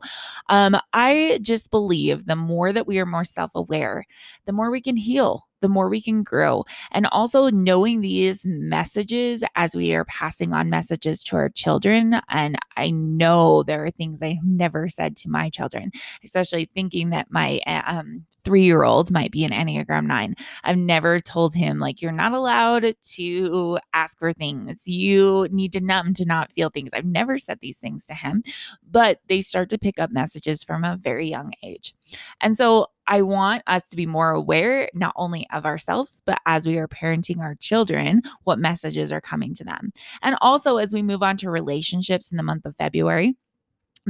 Um, 0.49 0.77
I 0.93 1.39
just 1.41 1.71
believe 1.71 2.25
the 2.25 2.35
more 2.35 2.73
that 2.73 2.87
we 2.87 2.99
are 2.99 3.05
more 3.05 3.23
self 3.23 3.51
aware, 3.55 4.05
the 4.45 4.51
more 4.51 4.69
we 4.71 4.81
can 4.81 4.97
heal 4.97 5.46
the 5.61 5.69
more 5.69 5.89
we 5.89 6.01
can 6.01 6.23
grow. 6.23 6.65
And 6.91 7.07
also 7.07 7.49
knowing 7.49 8.01
these 8.01 8.41
messages 8.45 9.43
as 9.55 9.75
we 9.75 9.93
are 9.93 10.05
passing 10.05 10.53
on 10.53 10.69
messages 10.69 11.23
to 11.25 11.35
our 11.35 11.49
children. 11.49 12.19
And 12.29 12.57
I 12.75 12.91
know 12.91 13.63
there 13.63 13.85
are 13.85 13.91
things 13.91 14.21
I 14.21 14.39
never 14.43 14.87
said 14.89 15.15
to 15.17 15.29
my 15.29 15.49
children, 15.49 15.91
especially 16.23 16.69
thinking 16.73 17.09
that 17.11 17.27
my 17.29 17.59
eh, 17.65 17.81
um, 17.85 18.25
three 18.47 18.63
year 18.63 18.83
old 18.83 19.11
might 19.11 19.29
be 19.29 19.43
an 19.43 19.51
Enneagram 19.51 20.05
nine. 20.05 20.33
I've 20.63 20.77
never 20.77 21.19
told 21.19 21.53
him, 21.53 21.79
like, 21.79 22.01
you're 22.01 22.13
not 22.13 22.31
allowed 22.31 22.95
to 23.15 23.77
ask 23.93 24.17
for 24.17 24.31
things. 24.31 24.79
You 24.85 25.49
need 25.51 25.73
to 25.73 25.81
numb 25.81 26.13
to 26.13 26.25
not 26.25 26.53
feel 26.53 26.69
things. 26.69 26.91
I've 26.93 27.03
never 27.03 27.37
said 27.37 27.59
these 27.59 27.77
things 27.77 28.05
to 28.05 28.13
him, 28.13 28.43
but 28.89 29.19
they 29.27 29.41
start 29.41 29.69
to 29.71 29.77
pick 29.77 29.99
up 29.99 30.11
messages 30.11 30.63
from 30.63 30.85
a 30.85 30.95
very 30.95 31.29
young 31.29 31.51
age. 31.61 31.93
And 32.39 32.55
so 32.55 32.87
I 33.07 33.21
want 33.21 33.63
us 33.67 33.83
to 33.89 33.95
be 33.95 34.05
more 34.05 34.31
aware, 34.31 34.89
not 34.93 35.13
only 35.15 35.47
of 35.51 35.65
ourselves, 35.65 36.21
but 36.25 36.39
as 36.45 36.65
we 36.65 36.77
are 36.77 36.87
parenting 36.87 37.39
our 37.39 37.55
children, 37.55 38.21
what 38.43 38.59
messages 38.59 39.11
are 39.11 39.21
coming 39.21 39.53
to 39.55 39.63
them. 39.63 39.91
And 40.21 40.35
also, 40.41 40.77
as 40.77 40.93
we 40.93 41.03
move 41.03 41.23
on 41.23 41.37
to 41.37 41.49
relationships 41.49 42.31
in 42.31 42.37
the 42.37 42.43
month 42.43 42.65
of 42.65 42.75
February, 42.77 43.35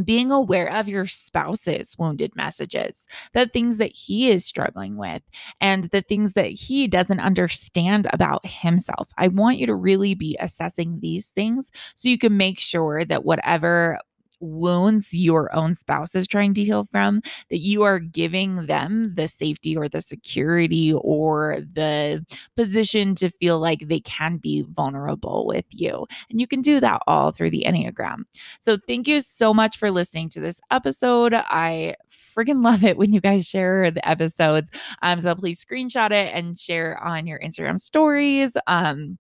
being 0.04 0.32
aware 0.32 0.72
of 0.72 0.88
your 0.88 1.08
spouse's 1.08 1.96
wounded 1.98 2.36
messages, 2.36 3.08
the 3.34 3.48
things 3.48 3.78
that 3.78 3.92
he 3.92 4.30
is 4.30 4.46
struggling 4.46 4.98
with, 4.98 5.24
and 5.60 5.86
the 5.86 6.02
things 6.02 6.34
that 6.34 6.52
he 6.52 6.88
doesn't 6.88 7.20
understand 7.20 8.08
about 8.14 8.46
himself. 8.46 9.10
I 9.18 9.28
want 9.30 9.58
you 9.58 9.66
to 9.68 9.76
really 9.76 10.14
be 10.14 10.38
assessing 10.40 11.00
these 11.00 11.28
things 11.28 11.72
so 11.96 12.10
you 12.10 12.18
can 12.18 12.38
make 12.38 12.60
sure 12.60 13.06
that 13.06 13.26
whatever 13.26 14.00
wounds 14.40 15.14
your 15.14 15.54
own 15.56 15.74
spouse 15.74 16.16
is 16.16 16.28
trying 16.28 16.54
to 16.56 16.64
heal 16.64 16.88
from, 16.92 17.22
that 17.50 17.60
you 17.60 17.84
are 17.84 18.00
giving 18.00 18.66
them 18.66 19.14
the 19.16 19.28
safety 19.28 19.76
or 19.76 19.88
the 19.88 20.02
security 20.02 20.94
or 20.94 21.60
the 21.74 22.26
position 22.56 23.16
to 23.16 23.30
feel 23.30 23.60
like 23.60 23.88
they 23.88 24.00
can 24.02 24.38
be 24.38 24.64
vulnerable 24.70 25.46
with 25.46 25.66
you. 25.70 26.06
And 26.30 26.40
you 26.40 26.48
can 26.48 26.62
do 26.62 26.80
that 26.80 27.02
all 27.08 27.32
through 27.32 27.52
the 27.52 27.66
Enneagram. 27.68 28.24
So, 28.60 28.78
thank 28.88 29.08
you 29.08 29.22
so 29.22 29.54
much 29.54 29.78
for 29.78 29.92
listening 29.92 30.30
to 30.30 30.40
this 30.40 30.60
episode. 30.72 31.34
I 31.34 31.96
freaking 32.38 32.64
love 32.64 32.84
it 32.84 32.98
when 32.98 33.14
you 33.14 33.22
guys 33.22 33.46
share 33.46 33.92
the 33.92 34.08
episodes. 34.08 34.70
Um, 35.02 35.20
so 35.20 35.34
please 35.36 35.64
screenshot 35.64 36.12
it 36.12 36.32
and 36.34 36.60
share 36.60 37.02
on 37.04 37.28
your 37.28 37.40
Instagram 37.40 37.80
stories. 37.80 38.56
Um, 38.68 39.18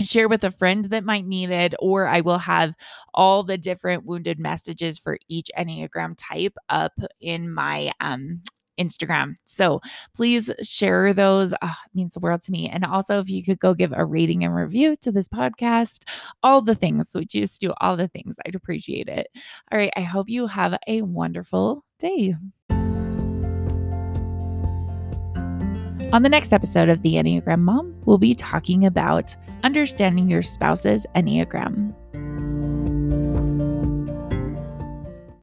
share 0.00 0.28
with 0.28 0.44
a 0.44 0.50
friend 0.50 0.84
that 0.86 1.04
might 1.04 1.26
need 1.26 1.50
it, 1.50 1.74
or 1.80 2.06
I 2.06 2.20
will 2.20 2.38
have 2.38 2.74
all 3.14 3.42
the 3.42 3.58
different 3.58 4.04
wounded 4.04 4.38
messages 4.38 4.98
for 4.98 5.18
each 5.28 5.50
Enneagram 5.58 6.14
type 6.18 6.56
up 6.68 6.92
in 7.20 7.52
my 7.52 7.92
um 8.00 8.42
Instagram. 8.78 9.34
So 9.44 9.80
please 10.14 10.50
share 10.62 11.12
those. 11.12 11.52
Oh, 11.62 11.74
it 11.86 11.94
means 11.94 12.14
the 12.14 12.20
world 12.20 12.42
to 12.42 12.52
me. 12.52 12.68
And 12.68 12.84
also, 12.84 13.18
if 13.20 13.28
you 13.28 13.44
could 13.44 13.58
go 13.58 13.74
give 13.74 13.92
a 13.94 14.04
rating 14.04 14.44
and 14.44 14.54
review 14.54 14.96
to 14.96 15.10
this 15.12 15.28
podcast, 15.28 16.04
all 16.42 16.62
the 16.62 16.74
things. 16.74 17.10
So 17.10 17.22
just 17.22 17.60
do 17.60 17.74
all 17.80 17.96
the 17.96 18.08
things. 18.08 18.36
I'd 18.46 18.54
appreciate 18.54 19.08
it. 19.08 19.26
All 19.72 19.78
right. 19.78 19.92
I 19.96 20.02
hope 20.02 20.28
you 20.28 20.46
have 20.46 20.78
a 20.86 21.02
wonderful 21.02 21.84
day. 21.98 22.36
On 26.10 26.22
the 26.22 26.28
next 26.30 26.54
episode 26.54 26.88
of 26.88 27.02
The 27.02 27.14
Enneagram 27.16 27.60
Mom, 27.60 27.94
we'll 28.06 28.16
be 28.16 28.34
talking 28.34 28.86
about 28.86 29.36
understanding 29.62 30.26
your 30.26 30.40
spouse's 30.40 31.04
Enneagram. 31.14 31.94